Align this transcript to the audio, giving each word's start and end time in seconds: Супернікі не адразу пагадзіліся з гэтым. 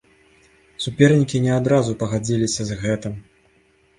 Супернікі 0.85 1.41
не 1.45 1.51
адразу 1.57 1.91
пагадзіліся 2.01 2.61
з 2.69 2.79
гэтым. 2.83 3.13